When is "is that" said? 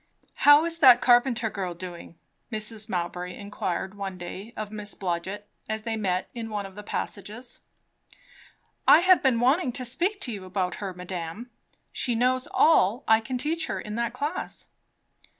0.65-0.99